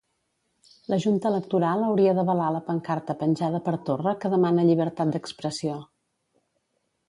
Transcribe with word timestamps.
La 0.93 0.97
junta 1.03 1.29
electoral 1.31 1.85
hauria 1.89 2.15
d'avalar 2.21 2.47
la 2.57 2.63
pancarta 2.71 3.17
penjada 3.21 3.61
per 3.69 3.77
Torra 3.91 4.17
que 4.25 4.35
demana 4.35 4.67
llibertat 4.71 5.15
d'expressió. 5.17 5.81